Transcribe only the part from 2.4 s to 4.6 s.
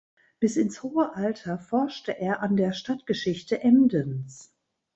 an der Stadtgeschichte Emdens.